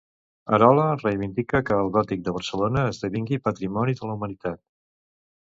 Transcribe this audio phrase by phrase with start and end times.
[0.57, 4.61] Arola reivindica que el gòtic de Barcelona esdevingui patrimoni de la humanitat.